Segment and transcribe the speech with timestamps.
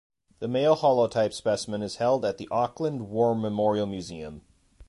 [0.39, 4.41] The male holotype specimen is held at the Auckland War Memorial Museum.